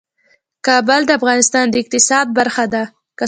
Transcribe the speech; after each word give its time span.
کابل 0.65 1.01
د 1.05 1.11
افغانستان 1.19 1.65
د 1.69 1.75
اقتصاد 1.83 2.25
برخه 2.37 2.65
ده. 2.73 2.83